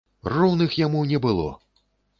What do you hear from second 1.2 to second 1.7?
было!